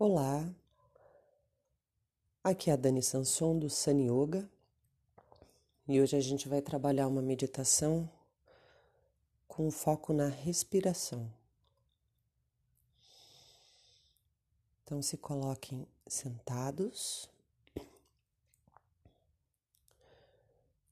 Olá, 0.00 0.48
aqui 2.44 2.70
é 2.70 2.72
a 2.72 2.76
Dani 2.76 3.02
Sanson 3.02 3.58
do 3.58 3.68
Sun 3.68 3.98
Yoga 3.98 4.48
e 5.88 6.00
hoje 6.00 6.14
a 6.14 6.20
gente 6.20 6.48
vai 6.48 6.62
trabalhar 6.62 7.08
uma 7.08 7.20
meditação 7.20 8.08
com 9.48 9.68
foco 9.72 10.12
na 10.12 10.28
respiração. 10.28 11.28
Então 14.84 15.02
se 15.02 15.16
coloquem 15.16 15.84
sentados, 16.06 17.28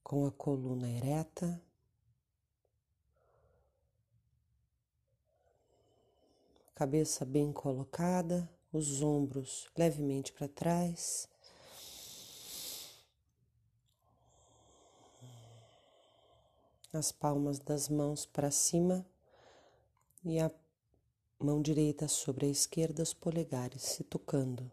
com 0.03 0.27
a 0.27 0.33
coluna 0.33 0.91
ereta, 0.91 1.63
cabeça 6.75 7.25
bem 7.25 7.53
colocada 7.53 8.51
os 8.73 9.03
ombros 9.03 9.69
levemente 9.77 10.33
para 10.33 10.49
trás. 10.49 11.29
As 16.93 17.13
palmas 17.13 17.59
das 17.59 17.89
mãos 17.89 18.25
para 18.25 18.51
cima 18.51 19.07
e 20.25 20.41
a 20.41 20.51
mão 21.39 21.61
direita 21.61 22.09
sobre 22.09 22.47
a 22.47 22.49
esquerda, 22.49 23.03
os 23.03 23.13
polegares 23.13 23.83
se 23.83 24.03
tocando. 24.03 24.71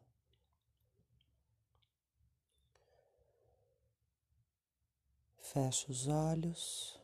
Fecho 5.42 5.92
os 5.92 6.08
olhos. 6.08 7.03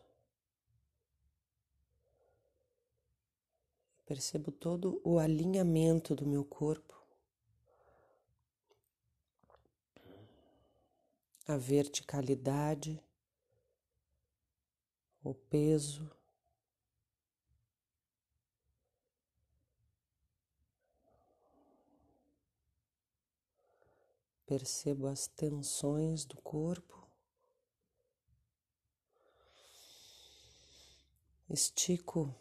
Percebo 4.09 4.52
todo 4.52 4.99
o 5.04 5.20
alinhamento 5.20 6.16
do 6.16 6.26
meu 6.26 6.44
corpo, 6.44 7.00
a 11.45 11.56
verticalidade, 11.56 13.00
o 15.23 15.36
peso. 15.36 16.09
Percebo 24.47 25.06
as 25.06 25.28
tensões 25.28 26.25
do 26.25 26.41
corpo. 26.41 27.08
Estico 31.47 32.36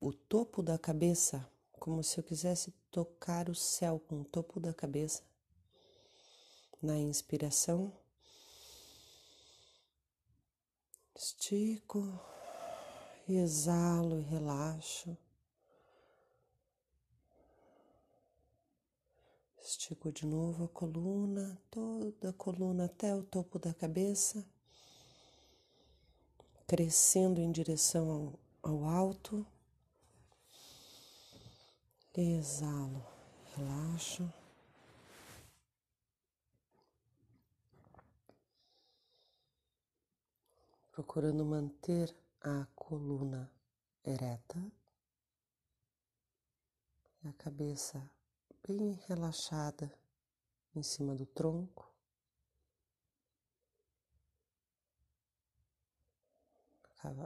o 0.00 0.12
topo 0.12 0.62
da 0.62 0.78
cabeça, 0.78 1.46
como 1.72 2.02
se 2.02 2.18
eu 2.18 2.24
quisesse 2.24 2.72
tocar 2.90 3.50
o 3.50 3.54
céu 3.54 4.00
com 4.00 4.22
o 4.22 4.24
topo 4.24 4.58
da 4.58 4.72
cabeça. 4.72 5.22
Na 6.82 6.96
inspiração, 6.96 7.92
estico, 11.14 12.18
exalo 13.28 14.18
e 14.18 14.22
relaxo. 14.22 15.14
Estico 19.62 20.10
de 20.10 20.24
novo 20.24 20.64
a 20.64 20.68
coluna, 20.68 21.60
toda 21.70 22.30
a 22.30 22.32
coluna 22.32 22.86
até 22.86 23.14
o 23.14 23.22
topo 23.22 23.58
da 23.58 23.74
cabeça, 23.74 24.44
crescendo 26.66 27.38
em 27.38 27.52
direção 27.52 28.10
ao, 28.62 28.72
ao 28.72 28.84
alto. 28.84 29.46
Exalo, 32.12 33.06
relaxo. 33.54 34.28
Procurando 40.90 41.44
manter 41.44 42.14
a 42.42 42.66
coluna 42.74 43.50
ereta 44.04 44.60
a 47.24 47.32
cabeça 47.34 48.10
bem 48.66 48.98
relaxada 49.06 49.94
em 50.74 50.82
cima 50.82 51.14
do 51.14 51.26
tronco. 51.26 51.88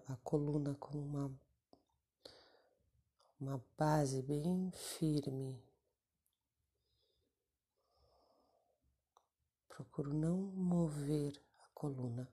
A 0.06 0.16
coluna 0.22 0.74
com 0.74 0.98
uma 0.98 1.32
uma 3.44 3.62
base 3.76 4.22
bem 4.22 4.70
firme. 4.72 5.62
Procuro 9.68 10.14
não 10.14 10.38
mover 10.38 11.38
a 11.58 11.68
coluna. 11.74 12.26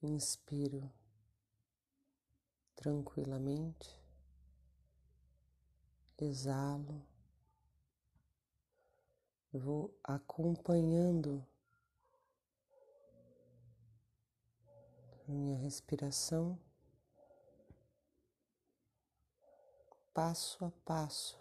Inspiro 0.00 0.88
tranquilamente, 2.76 4.00
exalo, 6.16 7.04
vou 9.52 9.98
acompanhando 10.04 11.44
minha 15.32 15.58
respiração 15.58 16.58
passo 20.16 20.64
a 20.64 20.70
passo, 20.84 21.38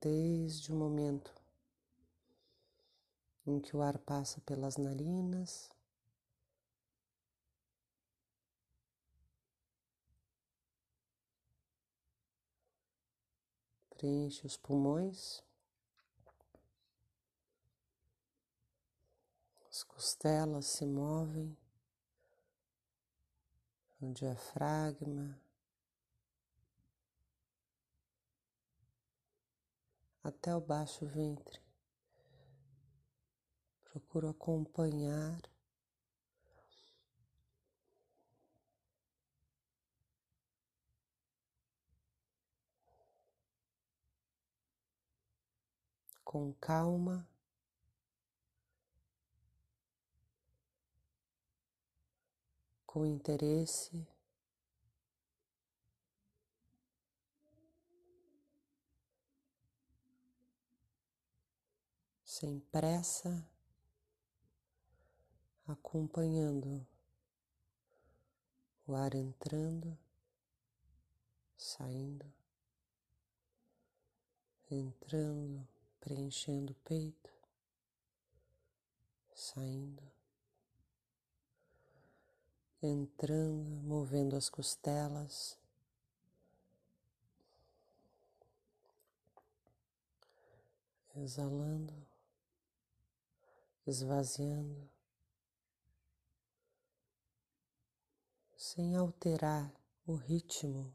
desde 0.00 0.72
o 0.72 0.74
momento 0.74 1.32
em 3.46 3.60
que 3.60 3.76
o 3.76 3.80
ar 3.80 3.98
passa 3.98 4.40
pelas 4.40 4.76
narinas. 4.76 5.70
Preenche 13.90 14.44
os 14.44 14.56
pulmões. 14.56 15.44
As 19.72 19.82
costelas 19.84 20.66
se 20.66 20.84
movem, 20.84 21.56
o 24.02 24.12
diafragma, 24.12 25.40
até 30.22 30.54
o 30.54 30.60
baixo 30.60 31.06
ventre. 31.06 31.58
Procuro 33.82 34.28
acompanhar 34.28 35.40
com 46.22 46.52
calma. 46.60 47.31
Com 52.92 53.06
interesse. 53.06 54.06
Sem 62.22 62.60
pressa, 62.60 63.48
acompanhando 65.66 66.86
o 68.86 68.94
ar 68.94 69.14
entrando, 69.14 69.98
saindo, 71.56 72.30
entrando, 74.70 75.66
preenchendo 75.98 76.72
o 76.72 76.76
peito, 76.84 77.32
saindo 79.34 80.21
entrando, 82.82 83.70
movendo 83.82 84.36
as 84.36 84.48
costelas. 84.48 85.58
Exalando, 91.14 91.94
esvaziando, 93.86 94.88
sem 98.56 98.96
alterar 98.96 99.70
o 100.06 100.14
ritmo 100.14 100.90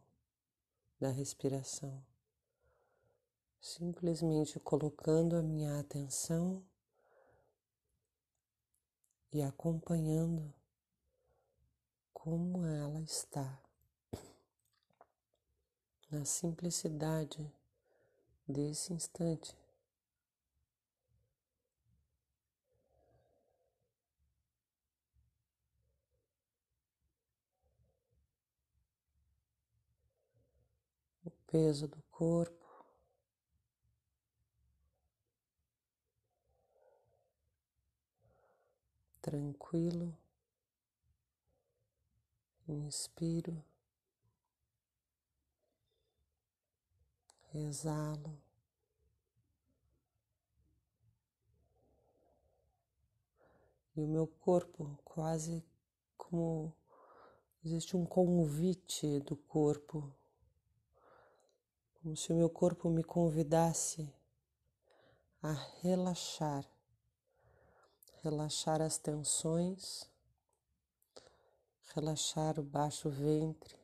da 1.00 1.10
respiração, 1.10 2.04
simplesmente 3.62 4.60
colocando 4.60 5.36
a 5.36 5.44
minha 5.44 5.80
atenção 5.80 6.66
e 9.32 9.44
acompanhando 9.44 10.52
como 12.30 12.66
ela 12.66 13.00
está 13.04 13.58
na 16.12 16.26
simplicidade 16.26 17.50
desse 18.46 18.92
instante. 18.92 19.56
O 31.24 31.32
peso 31.50 31.88
do 31.88 32.02
corpo. 32.12 32.68
Tranquilo, 39.22 40.14
inspiro. 42.74 43.64
exalo. 47.54 48.38
E 53.96 54.02
o 54.02 54.08
meu 54.08 54.28
corpo 54.28 54.98
quase 55.04 55.64
como 56.16 56.74
existe 57.66 57.98
um 57.98 58.06
convite 58.06 59.20
do 59.22 59.36
corpo, 59.36 60.14
como 61.96 62.16
se 62.16 62.32
o 62.32 62.36
meu 62.36 62.50
corpo 62.50 62.90
me 62.90 63.04
convidasse 63.04 64.14
a 65.42 65.52
relaxar, 65.82 66.64
relaxar 68.22 68.82
as 68.82 69.00
tensões, 69.00 70.08
relaxar 71.98 72.60
o 72.60 72.64
baixo 72.64 73.10
ventre, 73.10 73.76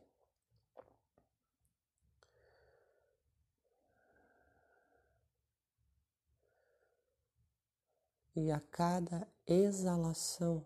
e 8.36 8.52
a 8.52 8.60
cada 8.60 9.26
exalação, 9.44 10.64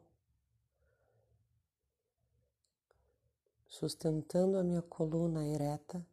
sustentando 3.66 4.58
a 4.58 4.62
minha 4.62 4.82
coluna 4.82 5.42
ereta, 5.46 6.06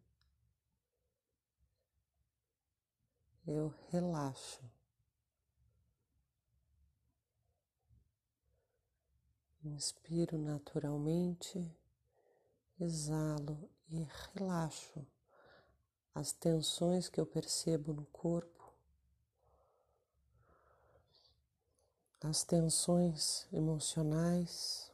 eu 3.46 3.74
relaxo. 3.90 4.75
Inspiro 9.66 10.38
naturalmente, 10.38 11.76
exalo 12.80 13.70
e 13.90 14.08
relaxo 14.34 15.06
as 16.14 16.32
tensões 16.32 17.10
que 17.10 17.20
eu 17.20 17.26
percebo 17.26 17.92
no 17.92 18.06
corpo. 18.06 18.56
as 22.28 22.44
tensões 22.44 23.48
emocionais, 23.54 24.92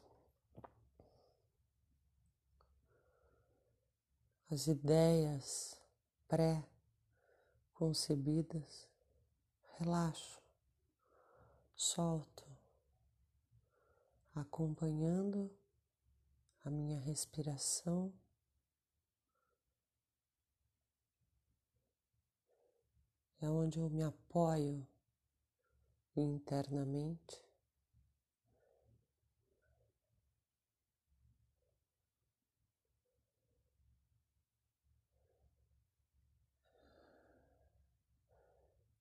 as 4.50 4.68
ideias 4.68 5.80
pré-concebidas, 6.28 8.86
relaxo, 9.80 10.42
solto, 11.74 12.44
acompanhando 14.42 15.52
a 16.66 16.70
minha 16.70 17.00
respiração. 17.00 18.12
É 23.40 23.50
onde 23.50 23.80
eu 23.80 23.90
me 23.90 24.04
apoio 24.04 24.88
internamente. 26.16 27.44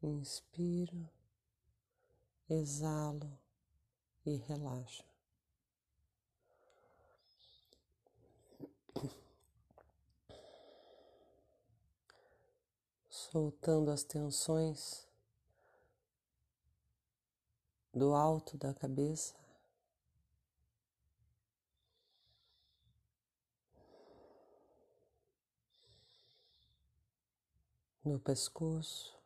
Inspiro, 0.03 1.11
exalo 2.49 3.39
e 4.25 4.37
relaxo. 4.37 5.10
Soltando 13.09 13.91
as 13.91 14.03
tensões 14.03 15.09
do 17.95 18.15
alto 18.15 18.57
da 18.57 18.73
cabeça. 18.73 19.35
No 28.05 28.19
pescoço, 28.19 29.21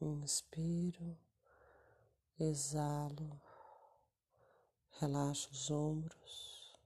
inspiro, 0.00 1.16
exalo, 2.38 3.40
relaxo 4.98 5.50
os 5.50 5.70
ombros. 5.70 6.76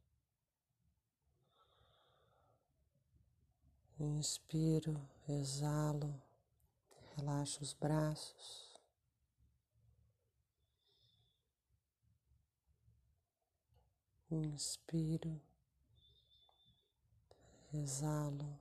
Inspiro, 3.99 5.09
exalo, 5.29 6.23
relaxo 7.17 7.63
os 7.63 7.73
braços. 7.73 8.77
Inspiro, 14.31 15.41
exalo, 17.73 18.61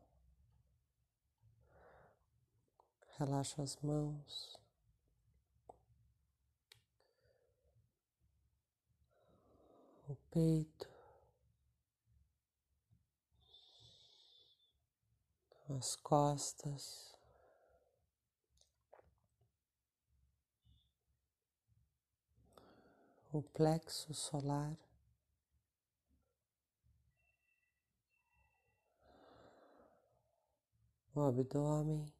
relaxo 3.18 3.62
as 3.62 3.75
mãos. 3.77 4.56
O 10.08 10.16
peito, 10.36 10.89
as 15.70 15.96
costas, 15.96 17.15
o 23.32 23.42
plexo 23.42 24.13
solar. 24.13 24.77
O 31.15 31.22
abdômen, 31.22 32.13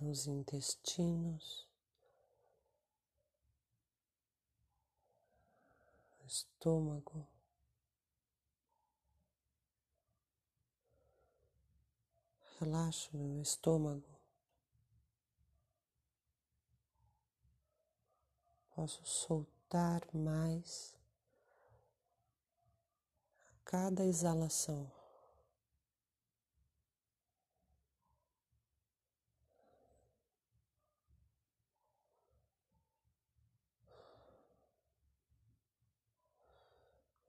os 0.00 0.28
intestinos, 0.28 1.67
estômago. 6.28 7.26
Relaxo 12.60 13.16
meu 13.16 13.40
estômago. 13.40 14.04
Posso 18.74 19.04
soltar 19.06 20.02
mais 20.12 20.94
a 23.40 23.64
cada 23.64 24.04
exalação. 24.04 24.97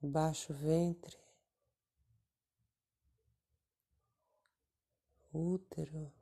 baixo 0.02 0.54
ventre, 0.54 1.18
útero, 5.32 6.12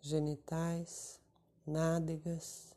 genitais, 0.00 1.20
nádegas, 1.66 2.76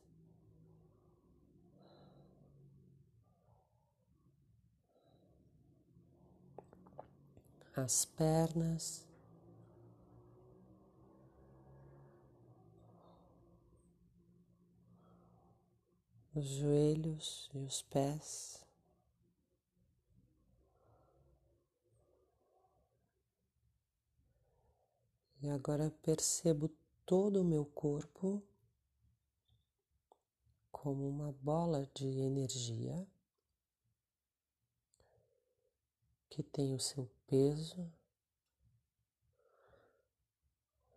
as 7.75 8.05
pernas. 8.05 9.05
Os 16.36 16.46
joelhos 16.48 17.50
e 17.54 17.60
os 17.60 17.82
pés. 17.84 18.62
E 25.42 25.50
agora 25.50 25.89
percebo 26.01 26.70
todo 27.06 27.42
o 27.42 27.46
meu 27.46 27.65
corpo 27.65 28.44
como 30.72 31.08
uma 31.08 31.32
bola 31.32 31.89
de 31.94 32.06
energia 32.06 33.08
que 36.30 36.44
tem 36.44 36.75
o 36.75 36.80
seu 36.80 37.10
peso, 37.27 37.89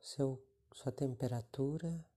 seu, 0.00 0.42
sua 0.73 0.90
temperatura. 0.90 2.07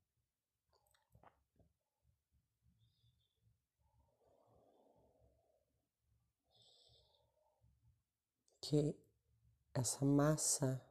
Que 8.62 8.96
essa 9.74 10.06
massa 10.06 10.82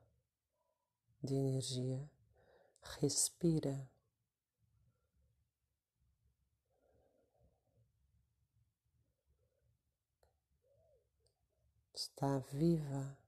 de 1.22 1.34
energia 1.34 2.10
respira. 3.00 3.88
está 12.20 12.38
viva. 12.52 13.18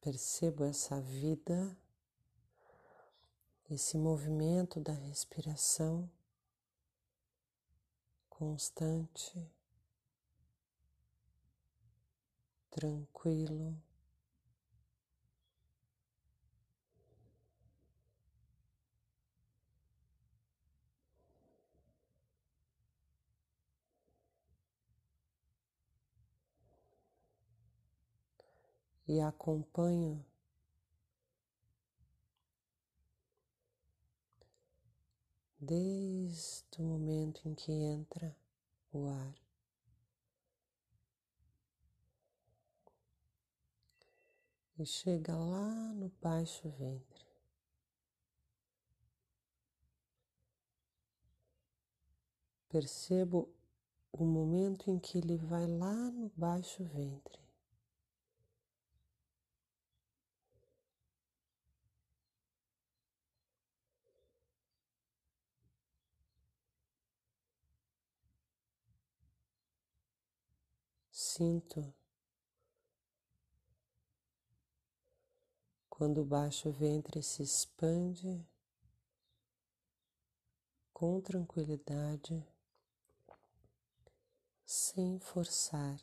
Percebo 0.00 0.64
essa 0.64 1.00
vida, 1.00 1.76
esse 3.70 3.96
movimento 3.96 4.80
da 4.80 4.92
respiração 4.92 6.10
constante, 8.28 9.50
tranquilo. 12.70 13.76
e 29.08 29.22
acompanho 29.22 30.22
desde 35.58 36.78
o 36.78 36.82
momento 36.82 37.48
em 37.48 37.54
que 37.54 37.72
entra 37.72 38.36
o 38.92 39.08
ar. 39.08 39.47
E 44.78 44.86
chega 44.86 45.34
lá 45.34 45.92
no 45.92 46.08
baixo 46.22 46.68
ventre. 46.78 47.26
Percebo 52.68 53.52
o 54.12 54.24
momento 54.24 54.88
em 54.88 55.00
que 55.00 55.18
ele 55.18 55.36
vai 55.36 55.66
lá 55.66 56.12
no 56.12 56.30
baixo 56.36 56.84
ventre. 56.84 57.40
Sinto 71.10 71.97
quando 75.98 76.22
o 76.22 76.24
baixo 76.24 76.70
ventre 76.70 77.20
se 77.24 77.42
expande 77.42 78.46
com 80.92 81.20
tranquilidade, 81.20 82.46
sem 84.64 85.18
forçar. 85.18 86.00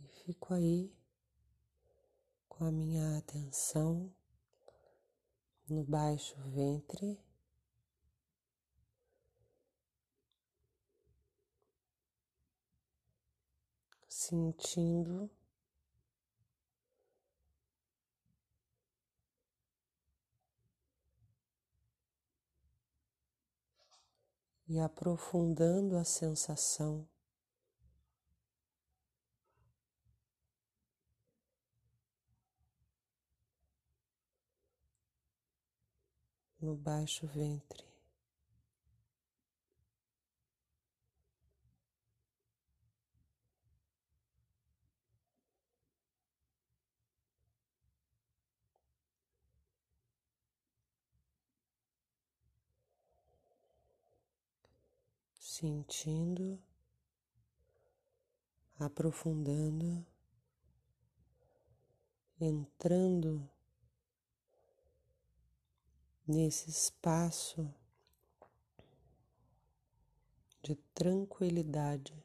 E 0.00 0.08
fico 0.24 0.54
aí 0.54 0.90
com 2.48 2.64
a 2.64 2.72
minha 2.72 3.18
atenção 3.18 4.10
no 5.68 5.84
baixo 5.84 6.40
ventre. 6.48 7.23
Sentindo 14.16 15.28
e 24.68 24.78
aprofundando 24.78 25.96
a 25.96 26.04
sensação 26.04 27.08
no 36.60 36.76
baixo 36.76 37.26
ventre. 37.26 37.93
Sentindo, 55.56 56.60
aprofundando, 58.76 60.04
entrando 62.40 63.48
nesse 66.26 66.68
espaço 66.70 67.72
de 70.60 70.74
tranquilidade. 70.92 72.20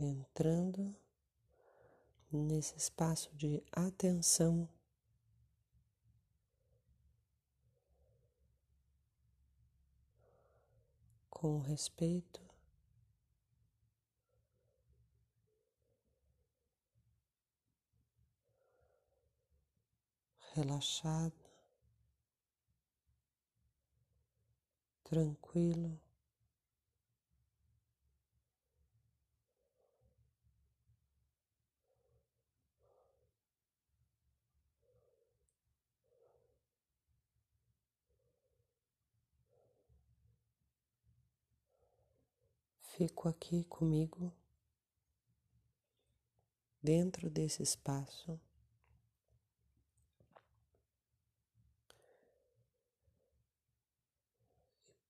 Entrando 0.00 0.96
nesse 2.32 2.76
espaço 2.76 3.32
de 3.36 3.62
atenção, 3.70 4.68
com 11.38 11.58
respeito 11.58 12.40
relaxado, 20.54 21.34
tranquilo. 25.04 26.05
Fico 42.96 43.28
aqui 43.28 43.62
comigo, 43.64 44.32
dentro 46.82 47.28
desse 47.28 47.62
espaço. 47.62 48.40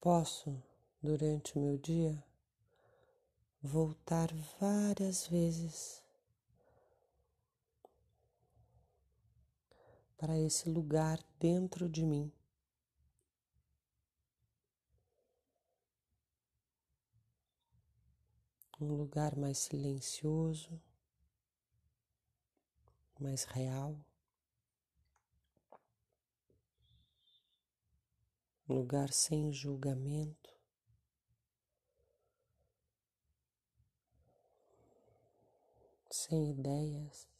Posso, 0.00 0.61
durante 1.00 1.57
o 1.57 1.61
meu 1.61 1.78
dia, 1.78 2.21
voltar 3.62 4.35
várias 4.61 5.28
vezes 5.28 6.02
para 10.19 10.37
esse 10.37 10.69
lugar 10.69 11.23
dentro 11.38 11.88
de 11.88 12.05
mim. 12.05 12.36
Um 18.78 18.95
lugar 18.95 19.35
mais 19.37 19.59
silencioso, 19.59 20.78
mais 23.18 23.45
real. 23.45 23.99
Um 28.68 28.75
lugar 28.75 29.12
sem 29.12 29.50
julgamento. 29.50 30.54
Sem 36.11 36.50
ideias. 36.50 37.36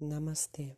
Namastê. 0.00 0.76